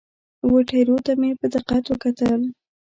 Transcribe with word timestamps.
وه 0.49 0.61
ټیرو 0.69 0.97
ته 1.05 1.13
مې 1.19 1.31
په 1.39 1.45
دقت 1.55 1.83
وکتل. 1.87 2.41